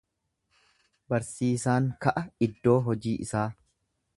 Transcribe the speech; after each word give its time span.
Barsiisaan 1.13 1.91
ka'a 2.07 2.25
iddoo 2.47 2.77
hojii 2.89 3.17
isaa. 3.27 3.49